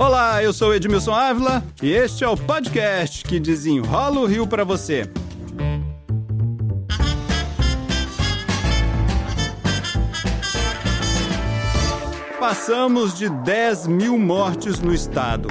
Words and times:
Olá, 0.00 0.40
eu 0.44 0.52
sou 0.52 0.72
Edmilson 0.72 1.12
Ávila 1.12 1.60
e 1.82 1.90
este 1.90 2.22
é 2.22 2.28
o 2.28 2.36
podcast 2.36 3.24
que 3.24 3.40
desenrola 3.40 4.20
o 4.20 4.26
Rio 4.26 4.46
para 4.46 4.62
você. 4.62 5.10
Passamos 12.38 13.18
de 13.18 13.28
10 13.28 13.88
mil 13.88 14.16
mortes 14.16 14.78
no 14.78 14.94
estado, 14.94 15.48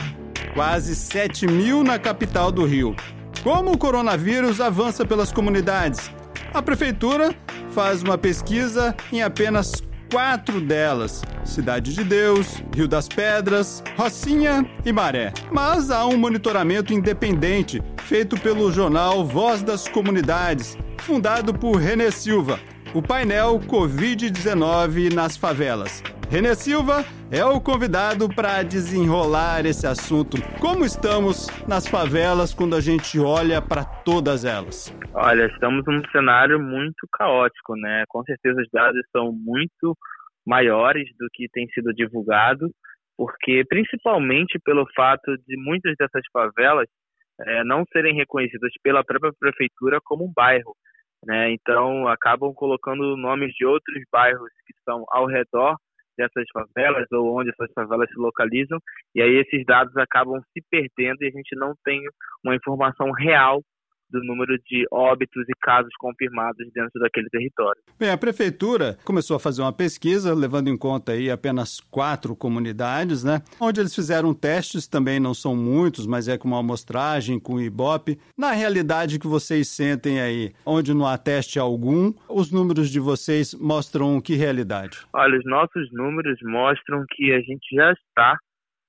quase 0.53 0.95
7 0.95 1.45
mil 1.45 1.83
na 1.83 1.99
capital 1.99 2.49
do 2.49 2.65
Rio. 2.65 2.95
Como 3.43 3.73
o 3.73 3.77
coronavírus 3.77 4.61
avança 4.61 5.05
pelas 5.05 5.29
comunidades? 5.29 6.09
A 6.53 6.61
prefeitura 6.61 7.35
faz 7.71 8.01
uma 8.01 8.17
pesquisa 8.17 8.95
em 9.11 9.21
apenas 9.21 9.83
quatro 10.11 10.59
delas: 10.59 11.21
Cidade 11.43 11.93
de 11.93 12.03
Deus, 12.03 12.63
Rio 12.75 12.87
das 12.87 13.07
Pedras, 13.07 13.83
Rocinha 13.95 14.69
e 14.85 14.91
Maré. 14.91 15.33
Mas 15.51 15.91
há 15.91 16.05
um 16.05 16.17
monitoramento 16.17 16.93
independente 16.93 17.81
feito 18.03 18.39
pelo 18.39 18.71
jornal 18.71 19.25
Voz 19.25 19.61
das 19.61 19.87
Comunidades, 19.87 20.77
fundado 20.99 21.53
por 21.53 21.75
René 21.75 22.11
Silva, 22.11 22.59
o 22.93 23.01
painel 23.01 23.59
Covid-19 23.67 25.13
nas 25.13 25.35
favelas. 25.35 26.01
René 26.29 26.53
Silva 26.55 27.05
é 27.31 27.43
o 27.45 27.61
convidado 27.61 28.27
para 28.27 28.61
desenrolar 28.61 29.65
esse 29.65 29.87
assunto. 29.87 30.35
Como 30.59 30.83
estamos 30.83 31.47
nas 31.65 31.87
favelas 31.87 32.53
quando 32.53 32.75
a 32.75 32.81
gente 32.81 33.17
olha 33.17 33.61
para 33.61 33.85
todas 33.85 34.43
elas? 34.43 34.93
Olha, 35.13 35.45
estamos 35.45 35.85
num 35.87 36.03
cenário 36.11 36.59
muito 36.59 37.07
caótico, 37.13 37.77
né? 37.77 38.03
Com 38.09 38.23
certeza 38.23 38.59
os 38.59 38.67
dados 38.73 39.01
são 39.09 39.31
muito 39.31 39.95
maiores 40.45 41.07
do 41.17 41.29
que 41.31 41.47
tem 41.47 41.65
sido 41.69 41.93
divulgado, 41.93 42.69
porque 43.17 43.63
principalmente 43.69 44.59
pelo 44.65 44.85
fato 44.93 45.33
de 45.47 45.55
muitas 45.55 45.95
dessas 45.97 46.23
favelas 46.33 46.89
é, 47.39 47.63
não 47.63 47.85
serem 47.93 48.13
reconhecidas 48.13 48.71
pela 48.83 49.01
própria 49.01 49.31
prefeitura 49.39 49.99
como 50.03 50.25
um 50.25 50.33
bairro. 50.35 50.75
Né? 51.25 51.51
Então, 51.51 52.05
acabam 52.09 52.53
colocando 52.53 53.15
nomes 53.15 53.53
de 53.53 53.65
outros 53.65 54.03
bairros 54.11 54.51
que 54.65 54.73
estão 54.77 55.05
ao 55.09 55.25
redor 55.25 55.77
dessas 56.17 56.45
favelas 56.51 57.05
ou 57.11 57.39
onde 57.39 57.49
essas 57.51 57.71
favelas 57.73 58.09
se 58.09 58.19
localizam, 58.19 58.79
e 59.15 59.21
aí 59.21 59.35
esses 59.35 59.65
dados 59.65 59.95
acabam 59.97 60.41
se 60.53 60.63
perdendo 60.69 61.21
e 61.21 61.27
a 61.27 61.31
gente 61.31 61.55
não 61.55 61.73
tem 61.83 62.01
uma 62.43 62.55
informação 62.55 63.11
real 63.11 63.61
do 64.09 64.23
número 64.23 64.57
de 64.67 64.85
óbitos 64.91 65.43
e 65.47 65.53
casos 65.61 65.91
confirmados 65.99 66.65
dentro 66.73 66.99
daquele 66.99 67.29
território. 67.29 67.81
Bem, 67.99 68.11
a 68.11 68.17
prefeitura 68.17 68.97
começou 69.03 69.35
a 69.35 69.39
fazer 69.39 69.61
uma 69.61 69.73
pesquisa, 69.73 70.33
levando 70.33 70.69
em 70.69 70.77
conta 70.77 71.11
aí 71.13 71.29
apenas 71.29 71.79
quatro 71.79 72.35
comunidades, 72.35 73.23
né? 73.23 73.41
Onde 73.59 73.79
eles 73.79 73.93
fizeram 73.93 74.33
testes, 74.33 74.87
também 74.87 75.19
não 75.19 75.33
são 75.33 75.55
muitos, 75.55 76.05
mas 76.05 76.27
é 76.27 76.37
com 76.37 76.47
uma 76.47 76.59
amostragem, 76.59 77.39
com 77.39 77.55
o 77.55 77.61
Ibope. 77.61 78.17
Na 78.37 78.51
realidade 78.51 79.19
que 79.19 79.27
vocês 79.27 79.67
sentem 79.67 80.19
aí, 80.19 80.53
onde 80.65 80.93
não 80.93 81.05
há 81.05 81.17
teste 81.17 81.59
algum, 81.59 82.13
os 82.29 82.51
números 82.51 82.89
de 82.89 82.99
vocês 82.99 83.53
mostram 83.53 84.19
que 84.21 84.35
realidade? 84.35 84.99
Olha, 85.13 85.37
os 85.37 85.45
nossos 85.45 85.91
números 85.91 86.37
mostram 86.43 87.03
que 87.09 87.33
a 87.33 87.39
gente 87.39 87.75
já 87.75 87.91
está 87.91 88.37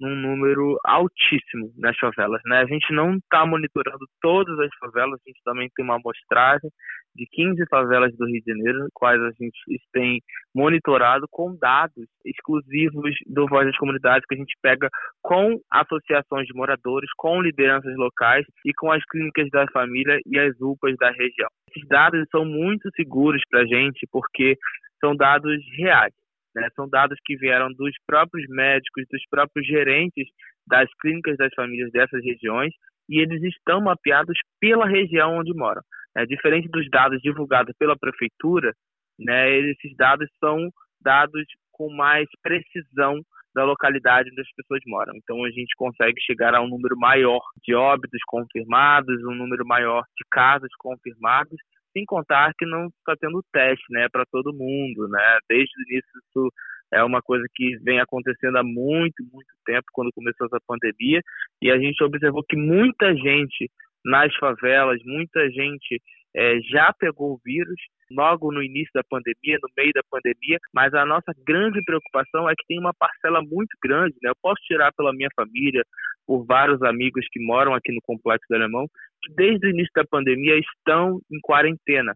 num 0.01 0.15
número 0.15 0.79
altíssimo 0.85 1.73
nas 1.77 1.97
favelas. 1.99 2.41
Né? 2.47 2.59
A 2.59 2.67
gente 2.67 2.93
não 2.93 3.17
está 3.17 3.45
monitorando 3.45 4.07
todas 4.21 4.59
as 4.59 4.71
favelas, 4.79 5.21
a 5.21 5.29
gente 5.29 5.41
também 5.45 5.69
tem 5.75 5.85
uma 5.85 5.97
amostragem 5.97 6.71
de 7.15 7.27
15 7.33 7.65
favelas 7.69 8.17
do 8.17 8.27
Rio 8.27 8.41
de 8.41 8.53
Janeiro, 8.53 8.87
quais 8.95 9.21
a 9.21 9.31
gente 9.31 9.59
tem 9.93 10.21
monitorado 10.55 11.27
com 11.31 11.57
dados 11.57 12.07
exclusivos 12.25 13.15
do 13.27 13.47
Voz 13.49 13.67
das 13.67 13.77
Comunidades, 13.77 14.25
que 14.27 14.35
a 14.35 14.39
gente 14.39 14.55
pega 14.63 14.89
com 15.21 15.59
associações 15.71 16.47
de 16.47 16.55
moradores, 16.55 17.11
com 17.17 17.43
lideranças 17.43 17.95
locais 17.97 18.47
e 18.65 18.73
com 18.75 18.93
as 18.93 19.05
clínicas 19.07 19.49
da 19.51 19.67
família 19.69 20.19
e 20.27 20.39
as 20.39 20.55
UPAs 20.61 20.97
da 20.97 21.11
região. 21.11 21.49
Esses 21.71 21.87
dados 21.89 22.25
são 22.31 22.45
muito 22.45 22.89
seguros 22.95 23.43
para 23.51 23.63
a 23.63 23.67
gente, 23.67 24.07
porque 24.13 24.57
são 25.01 25.17
dados 25.17 25.59
reais. 25.77 26.13
Né? 26.55 26.69
São 26.75 26.89
dados 26.89 27.19
que 27.25 27.37
vieram 27.37 27.73
dos 27.73 27.95
próprios 28.07 28.47
médicos, 28.49 29.05
dos 29.11 29.23
próprios 29.31 29.67
gerentes 29.67 30.27
das 30.67 30.89
clínicas 31.01 31.37
das 31.37 31.53
famílias 31.55 31.91
dessas 31.93 32.23
regiões 32.23 32.73
e 33.09 33.21
eles 33.21 33.43
estão 33.43 33.81
mapeados 33.81 34.39
pela 34.61 34.87
região 34.87 35.39
onde 35.39 35.55
moram. 35.55 35.81
É, 36.17 36.27
diferente 36.27 36.69
dos 36.69 36.89
dados 36.91 37.21
divulgados 37.23 37.75
pela 37.79 37.97
prefeitura, 37.97 38.73
né, 39.19 39.51
esses 39.59 39.97
dados 39.97 40.29
são 40.39 40.71
dados 41.01 41.45
com 41.73 41.93
mais 41.95 42.27
precisão 42.43 43.21
da 43.55 43.65
localidade 43.65 44.31
onde 44.31 44.41
as 44.41 44.53
pessoas 44.55 44.81
moram. 44.87 45.15
Então 45.17 45.45
a 45.45 45.51
gente 45.51 45.75
consegue 45.77 46.21
chegar 46.21 46.55
a 46.55 46.61
um 46.61 46.69
número 46.69 46.97
maior 46.97 47.41
de 47.63 47.75
óbitos 47.75 48.21
confirmados, 48.27 49.23
um 49.25 49.35
número 49.35 49.67
maior 49.67 50.03
de 50.17 50.25
casos 50.31 50.71
confirmados 50.79 51.57
sem 51.99 52.05
contar 52.05 52.53
que 52.57 52.65
não 52.65 52.87
está 52.87 53.17
tendo 53.21 53.43
teste, 53.53 53.85
né, 53.91 54.09
para 54.11 54.25
todo 54.31 54.55
mundo, 54.55 55.09
né? 55.09 55.39
Desde 55.49 55.73
o 55.77 55.83
início 55.91 56.11
isso 56.29 56.53
é 56.93 57.03
uma 57.05 57.21
coisa 57.21 57.45
que 57.55 57.77
vem 57.83 58.01
acontecendo 58.01 58.57
há 58.57 58.63
muito, 58.63 59.23
muito 59.33 59.53
tempo, 59.67 59.85
quando 59.93 60.13
começou 60.15 60.47
essa 60.47 60.61
pandemia, 60.67 61.21
e 61.61 61.71
a 61.71 61.79
gente 61.79 62.03
observou 62.03 62.43
que 62.49 62.57
muita 62.57 63.15
gente 63.15 63.71
nas 64.05 64.35
favelas, 64.37 64.99
muita 65.05 65.51
gente 65.51 66.01
é, 66.35 66.61
já 66.61 66.93
pegou 66.99 67.35
o 67.35 67.41
vírus 67.45 67.81
logo 68.11 68.53
no 68.53 68.63
início 68.63 68.91
da 68.95 69.03
pandemia, 69.05 69.59
no 69.63 69.69
meio 69.77 69.93
da 69.95 70.03
pandemia, 70.11 70.59
mas 70.73 70.93
a 70.95 71.05
nossa 71.05 71.33
grande 71.47 71.83
preocupação 71.85 72.49
é 72.49 72.55
que 72.55 72.67
tem 72.67 72.79
uma 72.79 72.95
parcela 72.95 73.41
muito 73.43 73.77
grande, 73.83 74.17
né? 74.23 74.31
Eu 74.31 74.37
posso 74.43 74.61
tirar 74.63 74.93
pela 74.93 75.13
minha 75.13 75.29
família, 75.35 75.83
por 76.27 76.45
vários 76.45 76.83
amigos 76.83 77.27
que 77.33 77.41
moram 77.41 77.75
aqui 77.75 77.93
no 77.93 78.03
Complexo 78.03 78.45
do 78.51 78.57
Alemão, 78.57 78.87
que 79.23 79.33
desde 79.35 79.67
o 79.67 79.71
início 79.71 79.93
da 79.95 80.05
pandemia 80.05 80.59
estão 80.59 81.21
em 81.33 81.41
quarentena. 81.41 82.15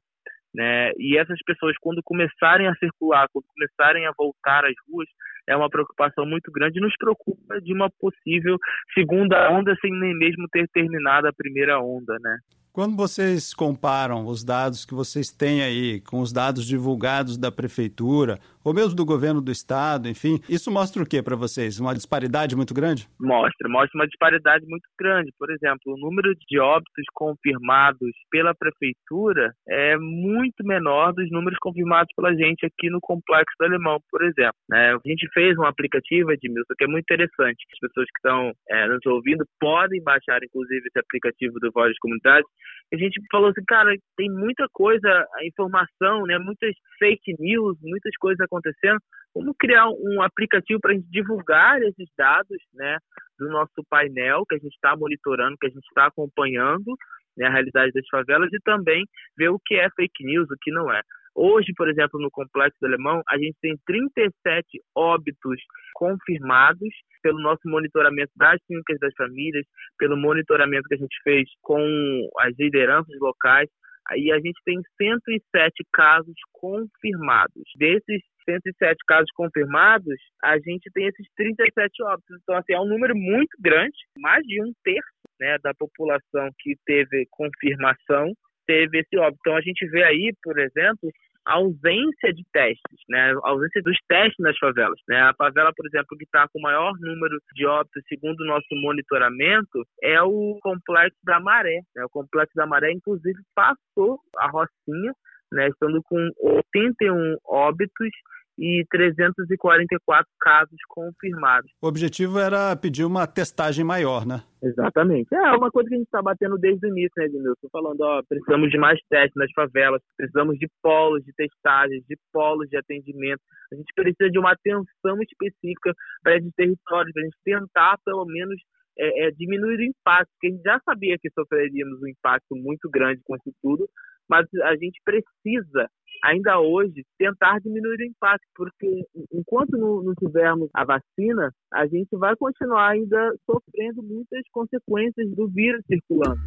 Né? 0.55 0.93
E 0.99 1.17
essas 1.17 1.39
pessoas, 1.47 1.75
quando 1.81 2.03
começarem 2.05 2.69
a 2.69 2.75
circular, 2.75 3.27
quando 3.33 3.47
começarem 3.55 4.07
a 4.07 4.13
voltar 4.17 4.67
às 4.67 4.75
ruas, 4.87 5.09
é 5.49 5.57
uma 5.57 5.71
preocupação 5.71 6.27
muito 6.27 6.53
grande 6.53 6.79
e 6.79 6.83
nos 6.83 6.95
preocupa 6.97 7.59
de 7.61 7.73
uma 7.73 7.89
possível 7.99 8.59
segunda 8.93 9.51
onda 9.51 9.75
sem 9.81 9.91
nem 9.91 10.15
mesmo 10.15 10.47
ter 10.53 10.69
terminado 10.69 11.27
a 11.27 11.33
primeira 11.33 11.81
onda, 11.81 12.17
né? 12.21 12.39
Quando 12.73 12.97
vocês 12.97 13.53
comparam 13.53 14.27
os 14.27 14.43
dados 14.43 14.87
que 14.87 14.95
vocês 14.95 15.31
têm 15.31 15.63
aí 15.63 16.01
com 16.01 16.21
os 16.21 16.33
dados 16.33 16.65
divulgados 16.65 17.37
da 17.37 17.53
prefeitura, 17.53 18.41
ou 18.65 18.75
mesmo 18.75 18.95
do 18.95 19.05
governo 19.05 19.41
do 19.41 19.51
estado, 19.51 20.09
enfim, 20.09 20.41
isso 20.49 20.71
mostra 20.71 21.03
o 21.03 21.07
que 21.07 21.23
para 21.23 21.37
vocês? 21.37 21.79
Uma 21.81 21.95
disparidade 21.95 22.57
muito 22.57 22.75
grande? 22.75 23.09
Mostra, 23.21 23.69
mostra 23.69 23.99
uma 23.99 24.07
disparidade 24.07 24.65
muito 24.67 24.89
grande. 24.99 25.33
Por 25.39 25.51
exemplo, 25.51 25.95
o 25.95 25.99
número 25.99 26.35
de 26.49 26.59
óbitos 26.59 27.05
confirmados 27.15 28.11
pela 28.31 28.55
prefeitura 28.55 29.53
é 29.69 29.97
muito 29.97 30.65
menor 30.65 31.13
dos 31.13 31.31
números 31.31 31.59
confirmados 31.61 32.13
pela 32.15 32.35
gente 32.35 32.67
aqui 32.67 32.91
no 32.91 33.01
Complexo 33.01 33.55
do 33.59 33.67
Alemão, 33.67 33.99
por 34.11 34.23
exemplo. 34.23 34.55
Né? 34.69 34.95
A 34.95 35.09
gente 35.09 35.29
fez 35.33 35.57
um 35.59 35.65
aplicativo, 35.65 36.33
Edmilson, 36.33 36.75
que 36.77 36.85
é 36.85 36.89
muito 36.89 37.05
interessante. 37.05 37.65
As 37.73 37.79
pessoas 37.79 38.07
que 38.07 38.19
estão 38.19 38.53
é, 38.69 38.89
nos 38.89 39.05
ouvindo 39.07 39.45
podem 39.61 40.03
baixar, 40.03 40.43
inclusive, 40.43 40.87
esse 40.87 40.99
aplicativo 40.99 41.59
do 41.61 41.71
Voz 41.73 41.89
das 41.89 41.99
Comunidades 41.99 42.49
a 42.93 42.99
gente 42.99 43.21
falou 43.31 43.49
assim, 43.49 43.65
cara, 43.67 43.95
tem 44.17 44.31
muita 44.31 44.67
coisa, 44.73 45.27
informação, 45.45 46.25
né, 46.27 46.39
muitas 46.39 46.75
fake 46.99 47.35
news, 47.39 47.79
muitas 47.81 48.15
coisas 48.19 48.41
acontecendo. 48.41 48.99
Vamos 49.35 49.55
criar 49.59 49.89
um 49.89 50.21
aplicativo 50.21 50.79
para 50.79 50.93
a 50.93 50.95
gente 50.95 51.09
divulgar 51.11 51.81
esses 51.83 52.09
dados, 52.17 52.59
né, 52.75 52.99
do 53.39 53.49
nosso 53.49 53.83
painel 53.89 54.45
que 54.47 54.57
a 54.57 54.59
gente 54.59 54.75
está 54.75 54.95
monitorando, 54.95 55.57
que 55.59 55.67
a 55.67 55.71
gente 55.71 55.87
está 55.87 56.07
acompanhando, 56.07 56.95
né, 57.37 57.47
a 57.47 57.51
realidade 57.51 57.93
das 57.93 58.07
favelas 58.09 58.53
e 58.53 58.59
também 58.63 59.05
ver 59.39 59.49
o 59.49 59.59
que 59.65 59.75
é 59.77 59.89
fake 59.97 60.25
news, 60.25 60.49
o 60.51 60.57
que 60.61 60.71
não 60.71 60.93
é. 60.93 61.01
Hoje, 61.35 61.73
por 61.77 61.89
exemplo, 61.89 62.21
no 62.21 62.31
Complexo 62.31 62.77
do 62.81 62.87
Alemão, 62.87 63.23
a 63.29 63.39
gente 63.39 63.57
tem 63.61 63.75
37 63.87 64.81
óbitos 64.95 65.59
confirmados 65.95 66.89
pelo 67.23 67.41
nosso 67.41 67.61
monitoramento 67.65 68.33
das 68.37 68.61
clínicas 68.67 68.99
das 69.01 69.15
famílias, 69.15 69.65
pelo 69.99 70.17
monitoramento 70.17 70.89
que 70.89 70.95
a 70.95 70.99
gente 70.99 71.17
fez 71.23 71.49
com 71.63 72.29
as 72.41 72.55
lideranças 72.59 73.19
locais. 73.19 73.69
Aí 74.11 74.31
a 74.33 74.37
gente 74.37 74.61
tem 74.65 74.81
107 75.01 75.85
casos 75.93 76.35
confirmados. 76.53 77.63
Desses 77.77 78.21
107 78.45 78.97
casos 79.07 79.31
confirmados, 79.35 80.19
a 80.43 80.59
gente 80.59 80.91
tem 80.93 81.07
esses 81.07 81.27
37 81.37 82.03
óbitos. 82.03 82.39
Então, 82.43 82.57
assim, 82.57 82.73
é 82.73 82.81
um 82.81 82.89
número 82.89 83.15
muito 83.17 83.57
grande, 83.61 83.97
mais 84.19 84.43
de 84.45 84.61
um 84.63 84.73
terço 84.83 85.09
né, 85.41 85.57
da 85.63 85.73
população 85.75 86.51
que 86.59 86.75
teve 86.85 87.27
confirmação 87.31 88.33
teve 88.67 89.01
esse 89.01 89.17
óbito. 89.19 89.39
Então 89.41 89.57
a 89.57 89.61
gente 89.61 89.87
vê 89.89 90.03
aí, 90.05 90.33
por 90.43 90.59
exemplo, 90.59 91.11
a 91.45 91.55
ausência 91.55 92.33
de 92.33 92.45
testes, 92.53 92.99
né? 93.09 93.33
A 93.43 93.51
ausência 93.51 93.83
dos 93.83 93.97
testes 94.09 94.39
nas 94.39 94.57
favelas, 94.59 94.99
né? 95.09 95.21
A 95.23 95.35
favela, 95.35 95.73
por 95.77 95.87
exemplo, 95.87 96.17
que 96.17 96.25
está 96.25 96.47
com 96.49 96.59
o 96.59 96.63
maior 96.63 96.93
número 97.01 97.39
de 97.55 97.67
óbitos, 97.67 98.03
segundo 98.09 98.41
o 98.41 98.47
nosso 98.47 98.67
monitoramento, 98.73 99.85
é 100.03 100.23
o 100.23 100.59
complexo 100.63 101.19
da 101.25 101.41
Maré. 101.41 101.81
Né? 101.97 102.05
O 102.05 102.11
complexo 102.11 102.53
da 102.55 102.67
Maré, 102.67 102.93
inclusive, 102.93 103.39
passou 103.55 104.21
a 104.39 104.49
Rocinha, 104.49 105.13
né? 105.53 105.69
Estando 105.69 106.01
com 106.05 106.31
81 106.41 107.37
óbitos 107.45 108.11
e 108.59 108.85
344 108.91 110.27
casos 110.41 110.79
confirmados. 110.89 111.71
O 111.81 111.87
objetivo 111.87 112.39
era 112.39 112.77
pedir 112.77 113.05
uma 113.05 113.27
testagem 113.27 113.85
maior, 113.85 114.27
né? 114.27 114.43
Exatamente. 114.63 115.35
É 115.35 115.53
uma 115.53 115.71
coisa 115.71 115.89
que 115.89 115.95
a 115.95 115.99
gente 115.99 116.07
está 116.07 116.23
batendo 116.23 116.57
desde 116.59 116.87
o 116.87 116.91
início, 116.91 117.13
né, 117.17 117.25
Edmilson? 117.25 117.69
Falando, 117.73 118.01
ó, 118.03 118.23
precisamos 118.29 118.71
de 118.71 118.79
mais 118.79 119.01
testes 119.09 119.35
nas 119.35 119.51
favelas, 119.53 120.01
precisamos 120.17 120.59
de 120.59 120.69
polos 120.83 121.25
de 121.25 121.33
testagens, 121.35 122.05
de 122.07 122.17
polos 122.33 122.69
de 122.69 122.77
atendimento. 122.77 123.41
A 123.73 123.77
gente 123.77 123.93
precisa 123.95 124.31
de 124.31 124.39
uma 124.39 124.53
atenção 124.53 125.19
específica 125.23 125.93
para 126.23 126.37
esses 126.37 126.53
territórios, 126.55 127.13
para 127.13 127.23
a 127.23 127.25
gente 127.25 127.39
tentar, 127.45 127.97
pelo 128.05 128.25
menos, 128.27 128.57
é, 128.99 129.27
é, 129.27 129.31
diminuir 129.31 129.79
o 129.79 129.83
impacto, 129.83 130.31
porque 130.35 130.49
a 130.49 130.51
gente 130.51 130.63
já 130.63 130.81
sabia 130.85 131.17
que 131.19 131.31
sofreríamos 131.31 132.03
um 132.03 132.09
impacto 132.09 132.55
muito 132.55 132.91
grande 132.91 133.23
com 133.25 133.35
isso 133.37 133.51
tudo, 133.63 133.89
mas 134.29 134.47
a 134.65 134.77
gente 134.77 135.01
precisa 135.05 135.89
ainda 136.23 136.61
hoje, 136.61 137.05
tentar 137.19 137.59
diminuir 137.61 137.99
o 137.99 138.05
impacto, 138.05 138.47
porque 138.55 139.05
enquanto 139.33 139.77
não, 139.77 140.03
não 140.03 140.15
tivermos 140.15 140.71
a 140.73 140.85
vacina, 140.85 141.53
a 141.73 141.87
gente 141.87 142.17
vai 142.17 142.37
continuar 142.37 142.91
ainda 142.91 143.35
sofrendo 143.45 144.03
muitas 144.03 144.43
consequências 144.53 145.29
do 145.35 145.49
vírus 145.49 145.83
circulando. 145.87 146.41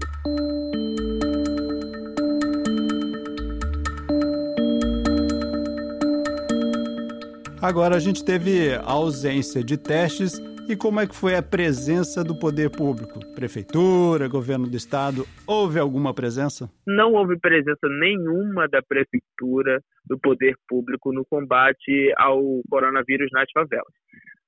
Agora 7.62 7.96
a 7.96 8.00
gente 8.00 8.24
teve 8.24 8.76
ausência 8.76 9.64
de 9.64 9.76
testes 9.76 10.40
e 10.68 10.76
como 10.76 11.00
é 11.00 11.08
que 11.08 11.16
foi 11.16 11.36
a 11.36 11.44
presença 11.44 12.24
do 12.24 12.38
poder 12.38 12.72
público? 12.72 13.20
Prefeitura, 13.36 14.28
governo 14.28 14.68
do 14.68 14.76
estado, 14.76 15.26
houve 15.46 15.80
alguma 15.80 16.14
presença? 16.14 16.70
Não 16.88 17.14
houve 17.14 17.38
presença 17.40 17.88
nenhuma 18.00 18.68
da 18.68 18.82
prefeitura, 18.82 19.80
do 20.06 20.18
poder 20.18 20.56
público 20.68 21.14
no 21.14 21.24
combate 21.26 22.12
ao 22.18 22.42
coronavírus 22.70 23.30
nas 23.32 23.50
favelas. 23.52 23.94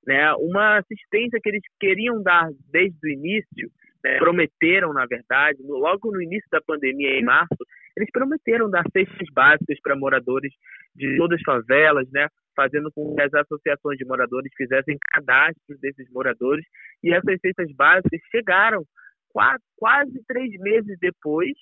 Né? 0.06 0.32
Uma 0.34 0.78
assistência 0.78 1.38
que 1.40 1.48
eles 1.48 1.62
queriam 1.78 2.20
dar 2.22 2.48
desde 2.70 2.98
o 3.04 3.08
início, 3.08 3.70
né? 4.02 4.18
prometeram, 4.18 4.92
na 4.92 5.06
verdade, 5.06 5.58
logo 5.62 6.10
no 6.10 6.20
início 6.20 6.48
da 6.50 6.60
pandemia, 6.60 7.18
em 7.18 7.24
março, 7.24 7.56
eles 7.98 8.10
prometeram 8.12 8.70
dar 8.70 8.84
cestas 8.92 9.28
básicas 9.32 9.78
para 9.82 9.96
moradores 9.96 10.52
de 10.94 11.16
todas 11.16 11.38
as 11.38 11.42
favelas, 11.42 12.08
né? 12.12 12.28
fazendo 12.54 12.90
com 12.92 13.14
que 13.14 13.22
as 13.22 13.32
associações 13.34 13.98
de 13.98 14.04
moradores 14.04 14.52
fizessem 14.56 14.96
cadastros 15.12 15.78
desses 15.80 16.10
moradores 16.10 16.64
e 17.04 17.12
essas 17.12 17.38
cestas 17.40 17.70
básicas 17.72 18.20
chegaram 18.32 18.84
quase, 19.28 19.62
quase 19.76 20.24
três 20.26 20.50
meses 20.60 20.96
depois 21.00 21.52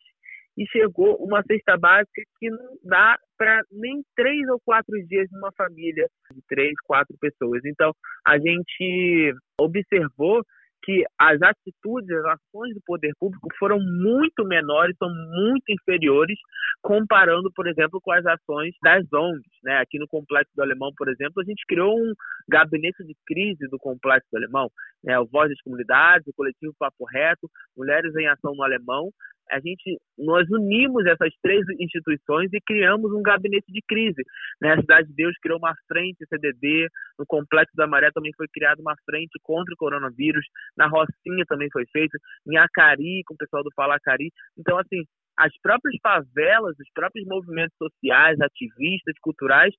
e 0.57 0.67
chegou 0.69 1.17
uma 1.17 1.43
cesta 1.43 1.77
básica 1.77 2.23
que 2.39 2.49
não 2.49 2.79
dá 2.83 3.19
para 3.37 3.61
nem 3.71 4.03
três 4.15 4.49
ou 4.49 4.59
quatro 4.65 4.95
dias 5.07 5.29
numa 5.31 5.53
família 5.53 6.07
de 6.33 6.41
três, 6.49 6.73
quatro 6.85 7.15
pessoas. 7.21 7.63
Então, 7.67 7.93
a 8.27 8.39
gente 8.39 9.35
observou 9.61 10.43
que 10.87 11.05
as 11.19 11.43
atitudes, 11.43 12.09
as 12.09 12.39
ações 12.39 12.73
do 12.73 12.81
poder 12.87 13.13
público 13.19 13.49
foram 13.59 13.77
muito 13.81 14.45
menores, 14.45 14.97
são 14.97 15.09
muito 15.09 15.65
inferiores, 15.69 16.39
comparando, 16.81 17.51
por 17.53 17.67
exemplo, 17.67 18.01
com 18.01 18.13
as 18.13 18.25
ações 18.25 18.73
das 18.81 19.05
ONGs. 19.13 19.43
Né? 19.65 19.79
Aqui 19.79 19.99
no 19.99 20.07
Complexo 20.07 20.53
do 20.55 20.63
Alemão, 20.63 20.93
por 20.97 21.09
exemplo, 21.09 21.43
a 21.43 21.45
gente 21.45 21.67
criou 21.67 21.93
um 21.93 22.15
gabinete 22.49 23.05
de 23.05 23.17
crise 23.27 23.67
do 23.69 23.79
Complexo 23.79 24.29
do 24.31 24.37
Alemão, 24.37 24.71
né? 25.03 25.19
o 25.19 25.27
Voz 25.27 25.51
das 25.51 25.61
Comunidades, 25.63 26.29
o 26.29 26.35
Coletivo 26.35 26.73
Papo 26.79 27.05
Reto, 27.05 27.51
Mulheres 27.77 28.15
em 28.15 28.29
Ação 28.29 28.55
no 28.55 28.63
Alemão, 28.63 29.11
a 29.51 29.61
gente 29.61 29.99
nós 30.19 30.49
unimos 30.51 31.05
essas 31.07 31.33
três 31.43 31.65
instituições 31.79 32.51
e 32.53 32.61
criamos 32.61 33.13
um 33.13 33.23
gabinete 33.23 33.71
de 33.73 33.81
crise. 33.87 34.23
Né? 34.61 34.73
A 34.73 34.81
Cidade 34.81 35.09
de 35.09 35.15
Deus 35.15 35.35
criou 35.43 35.59
uma 35.59 35.75
frente 35.89 36.27
CDD, 36.29 36.89
no 37.19 37.27
Complexo 37.27 37.75
da 37.77 37.87
Maré 37.87 38.11
também 38.13 38.33
foi 38.37 38.47
criada 38.49 38.81
uma 38.81 38.97
frente 39.05 39.39
contra 39.43 39.73
o 39.73 39.77
coronavírus, 39.77 40.45
na 40.77 40.87
Rocinha 40.87 41.45
também 41.47 41.69
foi 41.73 41.85
feito, 41.93 42.17
em 42.47 42.57
Acari, 42.57 43.23
com 43.27 43.35
o 43.35 43.39
pessoal 43.39 43.63
do 43.63 43.71
Fala 43.75 43.97
Acari. 43.97 44.31
Então, 44.59 44.79
assim, 44.79 45.05
as 45.37 45.53
próprias 45.61 45.95
favelas, 46.03 46.75
os 46.79 46.91
próprios 46.95 47.27
movimentos 47.27 47.77
sociais, 47.77 48.41
ativistas, 48.41 49.15
culturais, 49.21 49.75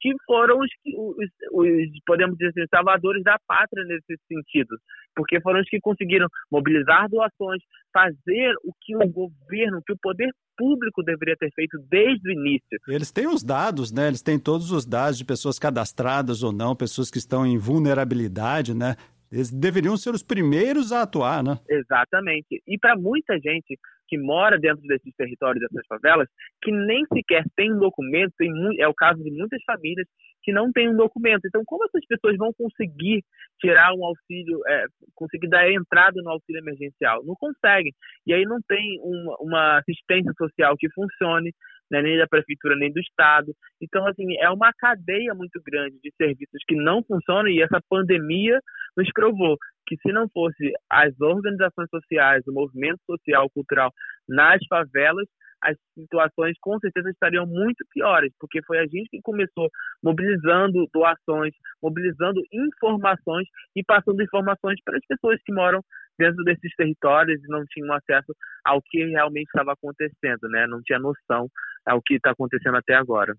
que 0.00 0.12
foram 0.26 0.58
os, 0.58 0.70
os, 0.86 1.30
os, 1.52 1.88
podemos 2.06 2.36
dizer 2.36 2.50
assim, 2.50 2.68
salvadores 2.70 3.22
da 3.22 3.38
pátria 3.46 3.84
nesse 3.84 4.20
sentido, 4.26 4.76
porque 5.14 5.40
foram 5.40 5.60
os 5.60 5.68
que 5.68 5.80
conseguiram 5.80 6.28
mobilizar 6.50 7.08
doações, 7.08 7.62
fazer 7.92 8.54
o 8.64 8.72
que 8.80 8.96
o 8.96 9.08
governo, 9.08 9.82
que 9.86 9.92
o 9.92 9.98
poder 10.00 10.30
público 10.56 11.02
deveria 11.02 11.36
ter 11.36 11.50
feito 11.54 11.78
desde 11.88 12.28
o 12.28 12.32
início. 12.32 12.78
Eles 12.88 13.12
têm 13.12 13.28
os 13.28 13.42
dados, 13.44 13.92
né? 13.92 14.08
Eles 14.08 14.22
têm 14.22 14.38
todos 14.38 14.72
os 14.72 14.84
dados 14.84 15.18
de 15.18 15.24
pessoas 15.24 15.58
cadastradas 15.58 16.42
ou 16.42 16.52
não, 16.52 16.74
pessoas 16.74 17.10
que 17.10 17.18
estão 17.18 17.46
em 17.46 17.58
vulnerabilidade, 17.58 18.74
né? 18.74 18.96
Eles 19.30 19.50
deveriam 19.50 19.96
ser 19.96 20.10
os 20.10 20.22
primeiros 20.22 20.90
a 20.90 21.02
atuar, 21.02 21.44
né? 21.44 21.58
Exatamente. 21.68 22.62
E 22.66 22.78
para 22.78 22.96
muita 22.96 23.38
gente 23.38 23.78
que 24.08 24.18
mora 24.18 24.58
dentro 24.58 24.82
desses 24.86 25.14
territórios, 25.16 25.60
dessas 25.60 25.86
favelas, 25.86 26.28
que 26.62 26.72
nem 26.72 27.04
sequer 27.12 27.44
tem 27.54 27.72
um 27.72 27.78
documento, 27.78 28.32
tem, 28.38 28.50
é 28.80 28.88
o 28.88 28.94
caso 28.94 29.22
de 29.22 29.30
muitas 29.30 29.62
famílias 29.64 30.06
que 30.42 30.52
não 30.52 30.72
têm 30.72 30.88
um 30.88 30.96
documento. 30.96 31.44
Então, 31.46 31.62
como 31.66 31.84
essas 31.84 32.04
pessoas 32.06 32.36
vão 32.36 32.50
conseguir 32.56 33.22
tirar 33.60 33.92
um 33.92 34.04
auxílio, 34.04 34.60
é, 34.66 34.86
conseguir 35.14 35.48
dar 35.48 35.70
entrada 35.70 36.22
no 36.22 36.30
auxílio 36.30 36.60
emergencial? 36.60 37.22
Não 37.24 37.34
conseguem. 37.34 37.92
E 38.26 38.32
aí 38.32 38.44
não 38.44 38.58
tem 38.66 38.98
uma, 39.02 39.36
uma 39.40 39.78
assistência 39.78 40.32
social 40.38 40.74
que 40.78 40.88
funcione, 40.92 41.52
né, 41.90 42.02
nem 42.02 42.18
da 42.18 42.26
prefeitura 42.26 42.76
nem 42.76 42.92
do 42.92 43.00
estado. 43.00 43.52
Então, 43.80 44.06
assim, 44.06 44.36
é 44.40 44.48
uma 44.50 44.72
cadeia 44.78 45.34
muito 45.34 45.60
grande 45.64 45.98
de 46.02 46.12
serviços 46.16 46.62
que 46.66 46.76
não 46.76 47.02
funcionam 47.02 47.48
e 47.48 47.62
essa 47.62 47.80
pandemia 47.88 48.58
nos 48.96 49.10
provou 49.12 49.56
que 49.88 49.96
se 49.96 50.12
não 50.12 50.28
fosse 50.28 50.72
as 50.90 51.18
organizações 51.18 51.88
sociais, 51.88 52.44
o 52.46 52.52
movimento 52.52 53.00
social 53.06 53.48
cultural 53.50 53.90
nas 54.28 54.58
favelas, 54.68 55.26
as 55.62 55.76
situações 55.94 56.56
com 56.60 56.78
certeza 56.78 57.10
estariam 57.10 57.46
muito 57.46 57.84
piores, 57.90 58.32
porque 58.38 58.60
foi 58.64 58.78
a 58.78 58.82
gente 58.82 59.08
que 59.10 59.20
começou 59.22 59.68
mobilizando 60.02 60.86
doações, 60.92 61.54
mobilizando 61.82 62.40
informações 62.52 63.48
e 63.74 63.82
passando 63.82 64.22
informações 64.22 64.78
para 64.84 64.96
as 64.96 65.06
pessoas 65.06 65.40
que 65.44 65.52
moram 65.52 65.80
dentro 66.18 66.44
desses 66.44 66.74
territórios 66.76 67.42
e 67.42 67.48
não 67.48 67.64
tinham 67.70 67.92
acesso 67.92 68.32
ao 68.64 68.80
que 68.82 69.04
realmente 69.06 69.46
estava 69.46 69.72
acontecendo, 69.72 70.48
né? 70.48 70.66
Não 70.66 70.80
tinha 70.82 70.98
noção 70.98 71.48
ao 71.86 72.02
que 72.02 72.14
está 72.14 72.32
acontecendo 72.32 72.76
até 72.76 72.94
agora. 72.94 73.34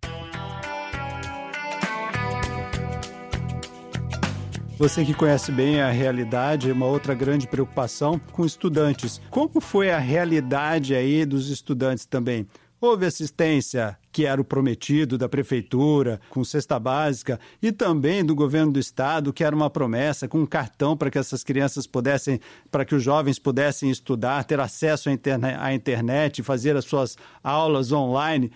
Você 4.79 5.03
que 5.03 5.13
conhece 5.13 5.51
bem 5.51 5.81
a 5.81 5.91
realidade, 5.91 6.71
uma 6.71 6.85
outra 6.85 7.13
grande 7.13 7.45
preocupação 7.45 8.17
com 8.31 8.45
estudantes. 8.45 9.19
Como 9.29 9.59
foi 9.59 9.91
a 9.91 9.99
realidade 9.99 10.95
aí 10.95 11.25
dos 11.25 11.49
estudantes 11.49 12.05
também? 12.05 12.47
Houve 12.79 13.05
assistência, 13.05 13.97
que 14.09 14.25
era 14.25 14.39
o 14.39 14.45
prometido 14.45 15.17
da 15.17 15.27
prefeitura, 15.27 16.21
com 16.29 16.45
cesta 16.45 16.79
básica, 16.79 17.37
e 17.61 17.73
também 17.73 18.23
do 18.23 18.33
governo 18.33 18.71
do 18.71 18.79
estado, 18.79 19.33
que 19.33 19.43
era 19.43 19.53
uma 19.53 19.69
promessa, 19.69 20.29
com 20.29 20.39
um 20.39 20.45
cartão 20.45 20.95
para 20.95 21.11
que 21.11 21.19
essas 21.19 21.43
crianças 21.43 21.85
pudessem, 21.85 22.39
para 22.71 22.85
que 22.85 22.95
os 22.95 23.03
jovens 23.03 23.37
pudessem 23.37 23.89
estudar, 23.89 24.45
ter 24.45 24.61
acesso 24.61 25.09
à 25.09 25.11
internet, 25.11 25.57
à 25.59 25.73
internet 25.73 26.41
fazer 26.41 26.77
as 26.77 26.85
suas 26.85 27.17
aulas 27.43 27.91
online. 27.91 28.49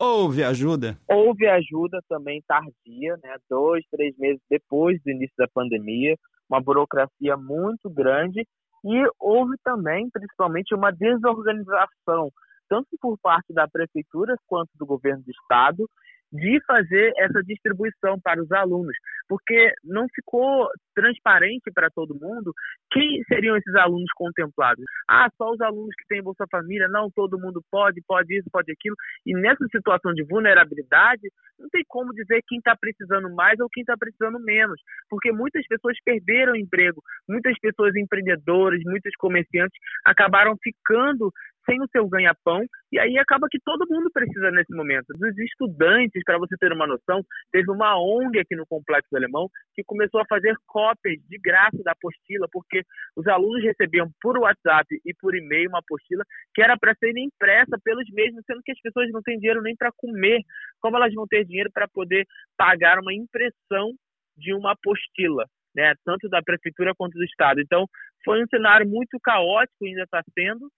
Houve 0.00 0.44
ajuda? 0.44 0.96
Houve 1.08 1.48
ajuda 1.48 2.00
também 2.08 2.40
tardia, 2.46 3.16
né? 3.22 3.36
dois, 3.50 3.84
três 3.90 4.16
meses 4.16 4.40
depois 4.48 5.02
do 5.02 5.10
início 5.10 5.34
da 5.36 5.48
pandemia, 5.48 6.16
uma 6.48 6.60
burocracia 6.60 7.36
muito 7.36 7.90
grande 7.90 8.46
e 8.84 9.10
houve 9.18 9.56
também, 9.64 10.08
principalmente, 10.10 10.72
uma 10.72 10.92
desorganização, 10.92 12.30
tanto 12.68 12.88
por 13.00 13.18
parte 13.18 13.52
da 13.52 13.66
prefeitura 13.66 14.36
quanto 14.46 14.70
do 14.78 14.86
governo 14.86 15.22
do 15.24 15.30
estado, 15.32 15.88
de 16.32 16.60
fazer 16.66 17.12
essa 17.18 17.42
distribuição 17.42 18.20
para 18.20 18.42
os 18.42 18.50
alunos, 18.52 18.94
porque 19.28 19.72
não 19.84 20.06
ficou 20.14 20.68
transparente 20.94 21.70
para 21.72 21.90
todo 21.90 22.18
mundo 22.20 22.52
quem 22.90 23.22
seriam 23.28 23.56
esses 23.56 23.74
alunos 23.74 24.10
contemplados. 24.14 24.84
Ah, 25.08 25.28
só 25.36 25.50
os 25.50 25.60
alunos 25.60 25.94
que 25.96 26.06
têm 26.08 26.22
Bolsa 26.22 26.44
Família, 26.50 26.88
não 26.88 27.10
todo 27.10 27.38
mundo 27.38 27.62
pode, 27.70 28.02
pode 28.06 28.36
isso, 28.36 28.48
pode 28.50 28.72
aquilo. 28.72 28.96
E 29.24 29.32
nessa 29.34 29.64
situação 29.70 30.12
de 30.12 30.24
vulnerabilidade, 30.24 31.28
não 31.58 31.68
tem 31.68 31.82
como 31.88 32.12
dizer 32.12 32.42
quem 32.46 32.58
está 32.58 32.76
precisando 32.76 33.34
mais 33.34 33.58
ou 33.60 33.68
quem 33.68 33.82
está 33.82 33.96
precisando 33.96 34.38
menos, 34.40 34.80
porque 35.08 35.32
muitas 35.32 35.66
pessoas 35.66 35.96
perderam 36.04 36.56
emprego, 36.56 37.02
muitas 37.28 37.58
pessoas 37.58 37.94
empreendedoras, 37.96 38.80
muitos 38.84 39.14
comerciantes 39.16 39.78
acabaram 40.04 40.56
ficando 40.62 41.32
sem 41.68 41.80
o 41.82 41.88
seu 41.92 42.08
ganha-pão, 42.08 42.64
e 42.90 42.98
aí 42.98 43.18
acaba 43.18 43.46
que 43.50 43.58
todo 43.60 43.86
mundo 43.90 44.10
precisa 44.10 44.50
nesse 44.50 44.74
momento. 44.74 45.06
Dos 45.18 45.36
estudantes, 45.38 46.22
para 46.24 46.38
você 46.38 46.56
ter 46.56 46.72
uma 46.72 46.86
noção, 46.86 47.22
teve 47.52 47.70
uma 47.70 48.00
ONG 48.00 48.40
aqui 48.40 48.56
no 48.56 48.66
Complexo 48.66 49.14
Alemão 49.14 49.48
que 49.74 49.84
começou 49.84 50.20
a 50.20 50.26
fazer 50.26 50.56
cópias 50.66 51.20
de 51.28 51.38
graça 51.38 51.82
da 51.84 51.92
apostila, 51.92 52.48
porque 52.50 52.82
os 53.14 53.26
alunos 53.26 53.62
recebiam 53.62 54.08
por 54.20 54.38
WhatsApp 54.38 54.86
e 55.04 55.14
por 55.20 55.36
e-mail 55.36 55.68
uma 55.68 55.80
apostila 55.80 56.24
que 56.54 56.62
era 56.62 56.76
para 56.78 56.94
ser 56.94 57.12
impressa 57.16 57.78
pelos 57.84 58.08
mesmos, 58.10 58.42
sendo 58.46 58.62
que 58.64 58.72
as 58.72 58.80
pessoas 58.80 59.10
não 59.12 59.20
têm 59.22 59.38
dinheiro 59.38 59.62
nem 59.62 59.76
para 59.76 59.92
comer. 59.94 60.40
Como 60.80 60.96
elas 60.96 61.12
vão 61.12 61.26
ter 61.26 61.44
dinheiro 61.44 61.70
para 61.72 61.86
poder 61.86 62.26
pagar 62.56 62.98
uma 62.98 63.12
impressão 63.12 63.92
de 64.36 64.54
uma 64.54 64.72
apostila? 64.72 65.44
Né, 65.76 65.92
tanto 66.04 66.28
da 66.28 66.42
prefeitura 66.42 66.92
quanto 66.96 67.12
do 67.12 67.22
estado. 67.22 67.60
Então, 67.60 67.84
foi 68.24 68.42
um 68.42 68.46
cenário 68.48 68.88
muito 68.88 69.16
caótico, 69.22 69.84
ainda 69.84 70.02
está 70.02 70.22
sendo, 70.34 70.68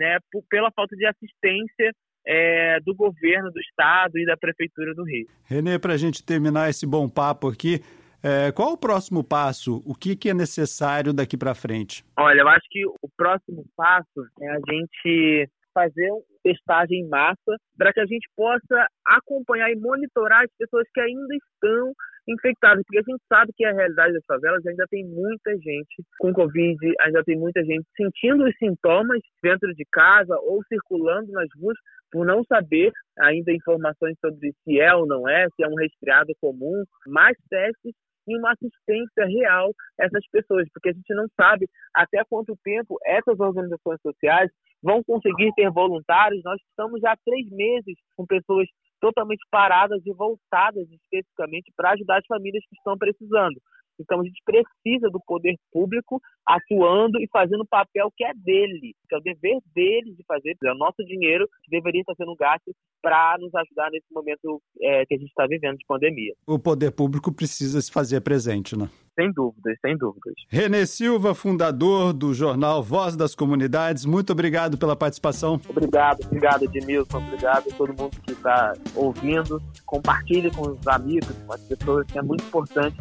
né, 0.00 0.18
pela 0.48 0.70
falta 0.72 0.96
de 0.96 1.06
assistência 1.06 1.92
é, 2.26 2.80
do 2.80 2.94
governo 2.94 3.50
do 3.52 3.60
estado 3.60 4.18
e 4.18 4.24
da 4.24 4.36
prefeitura 4.36 4.94
do 4.94 5.04
Rio. 5.04 5.26
Renê, 5.44 5.78
para 5.78 5.92
a 5.92 5.96
gente 5.98 6.24
terminar 6.24 6.70
esse 6.70 6.86
bom 6.86 7.08
papo 7.08 7.48
aqui, 7.48 7.80
é, 8.22 8.50
qual 8.52 8.72
o 8.72 8.78
próximo 8.78 9.22
passo? 9.22 9.82
O 9.86 9.94
que, 9.94 10.16
que 10.16 10.30
é 10.30 10.34
necessário 10.34 11.12
daqui 11.12 11.36
para 11.36 11.54
frente? 11.54 12.04
Olha, 12.18 12.40
eu 12.40 12.48
acho 12.48 12.66
que 12.70 12.86
o 12.86 13.08
próximo 13.16 13.64
passo 13.76 14.26
é 14.40 14.48
a 14.48 14.58
gente 14.68 15.48
fazer 15.72 16.10
testagem 16.42 17.00
em 17.00 17.08
massa 17.08 17.56
para 17.76 17.92
que 17.92 18.00
a 18.00 18.06
gente 18.06 18.28
possa 18.36 18.86
acompanhar 19.06 19.70
e 19.70 19.76
monitorar 19.76 20.44
as 20.44 20.50
pessoas 20.58 20.86
que 20.92 21.00
ainda 21.00 21.34
estão 21.34 21.92
infectadas, 22.32 22.82
porque 22.84 22.98
a 22.98 23.12
gente 23.12 23.22
sabe 23.28 23.52
que 23.56 23.64
a 23.64 23.72
realidade 23.72 24.12
das 24.12 24.24
favelas 24.24 24.64
ainda 24.66 24.86
tem 24.88 25.04
muita 25.04 25.52
gente 25.58 26.02
com 26.18 26.32
Covid, 26.32 26.78
ainda 27.00 27.22
tem 27.24 27.36
muita 27.36 27.62
gente 27.64 27.86
sentindo 27.96 28.44
os 28.44 28.56
sintomas 28.56 29.20
dentro 29.42 29.72
de 29.74 29.84
casa 29.90 30.34
ou 30.42 30.62
circulando 30.64 31.32
nas 31.32 31.48
ruas 31.60 31.76
por 32.10 32.26
não 32.26 32.42
saber 32.44 32.92
ainda 33.18 33.52
informações 33.52 34.16
sobre 34.20 34.52
se 34.64 34.80
é 34.80 34.94
ou 34.94 35.06
não 35.06 35.28
é, 35.28 35.46
se 35.54 35.62
é 35.62 35.68
um 35.68 35.74
resfriado 35.74 36.32
comum, 36.40 36.84
mais 37.06 37.36
testes 37.48 37.94
e 38.28 38.38
uma 38.38 38.52
assistência 38.52 39.26
real 39.26 39.72
a 39.98 40.04
essas 40.04 40.24
pessoas, 40.30 40.68
porque 40.72 40.90
a 40.90 40.92
gente 40.92 41.14
não 41.14 41.26
sabe 41.36 41.66
até 41.94 42.22
quanto 42.28 42.56
tempo 42.62 42.98
essas 43.04 43.38
organizações 43.38 44.00
sociais 44.02 44.50
vão 44.82 45.02
conseguir 45.04 45.52
ter 45.54 45.70
voluntários. 45.70 46.42
Nós 46.44 46.60
estamos 46.70 47.00
já 47.00 47.12
há 47.12 47.16
três 47.24 47.48
meses 47.50 47.96
com 48.16 48.26
pessoas 48.26 48.66
totalmente 49.00 49.44
paradas 49.50 50.00
e 50.04 50.12
voltadas 50.12 50.86
especificamente 50.90 51.72
para 51.76 51.92
ajudar 51.92 52.18
as 52.18 52.26
famílias 52.26 52.64
que 52.68 52.76
estão 52.76 52.96
precisando. 52.96 53.60
Então 54.00 54.20
a 54.20 54.24
gente 54.24 54.40
precisa 54.44 55.10
do 55.10 55.20
poder 55.26 55.56
público 55.72 56.20
atuando 56.46 57.20
e 57.20 57.28
fazendo 57.30 57.62
o 57.62 57.68
papel 57.68 58.10
que 58.16 58.24
é 58.24 58.32
dele, 58.34 58.94
que 59.08 59.14
é 59.14 59.18
o 59.18 59.22
dever 59.22 59.58
dele 59.74 60.14
de 60.16 60.24
fazer, 60.26 60.56
é 60.64 60.72
o 60.72 60.76
nosso 60.78 61.04
dinheiro 61.04 61.46
que 61.64 61.70
deveria 61.70 62.00
estar 62.00 62.14
sendo 62.14 62.34
gasto 62.34 62.74
para 63.02 63.36
nos 63.38 63.54
ajudar 63.54 63.90
nesse 63.90 64.06
momento 64.12 64.60
é, 64.80 65.04
que 65.06 65.14
a 65.14 65.18
gente 65.18 65.28
está 65.28 65.46
vivendo 65.46 65.78
de 65.78 65.86
pandemia. 65.86 66.34
O 66.46 66.58
poder 66.58 66.90
público 66.92 67.32
precisa 67.32 67.80
se 67.80 67.90
fazer 67.90 68.20
presente, 68.20 68.76
né? 68.76 68.88
Sem 69.18 69.32
dúvidas, 69.32 69.76
sem 69.82 69.96
dúvidas. 69.96 70.34
Renê 70.48 70.86
Silva, 70.86 71.34
fundador 71.34 72.12
do 72.12 72.32
jornal 72.32 72.82
Voz 72.82 73.16
das 73.16 73.34
Comunidades, 73.34 74.06
muito 74.06 74.32
obrigado 74.32 74.78
pela 74.78 74.96
participação. 74.96 75.60
Obrigado, 75.68 76.24
obrigado, 76.24 76.64
Edmilson, 76.64 77.18
obrigado 77.18 77.68
a 77.70 77.76
todo 77.76 77.88
mundo 77.88 78.16
que 78.22 78.32
está 78.32 78.72
ouvindo. 78.94 79.60
Compartilhe 79.84 80.50
com 80.50 80.70
os 80.70 80.86
amigos, 80.86 81.36
com 81.46 81.52
as 81.52 81.62
pessoas, 81.62 82.06
que 82.06 82.18
é 82.18 82.22
muito 82.22 82.44
importante 82.44 82.96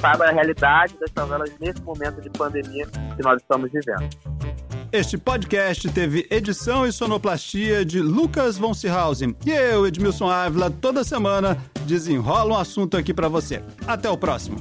saiba 0.00 0.26
a 0.26 0.30
realidade 0.30 0.94
das 0.98 1.10
favelas 1.10 1.50
nesse 1.60 1.80
momento 1.82 2.20
de 2.20 2.30
pandemia 2.30 2.86
que 2.86 3.22
nós 3.22 3.40
estamos 3.40 3.70
vivendo. 3.70 4.08
Este 4.92 5.16
podcast 5.16 5.88
teve 5.90 6.26
edição 6.30 6.86
e 6.86 6.92
sonoplastia 6.92 7.82
de 7.82 8.00
Lucas 8.00 8.58
von 8.58 8.74
Seehausen. 8.74 9.34
E 9.46 9.50
eu, 9.50 9.86
Edmilson 9.86 10.28
Ávila, 10.28 10.70
toda 10.70 11.02
semana 11.02 11.56
desenrola 11.86 12.54
um 12.54 12.58
assunto 12.58 12.96
aqui 12.96 13.14
para 13.14 13.26
você. 13.26 13.62
Até 13.86 14.10
o 14.10 14.18
próximo. 14.18 14.58